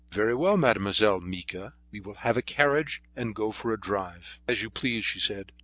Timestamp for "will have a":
1.99-2.41